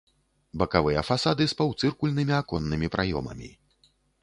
Бакавыя 0.61 1.03
фасады 1.09 1.43
з 1.51 1.59
паўцыркульнымі 1.59 2.33
аконнымі 2.41 2.91
праёмамі. 2.99 3.55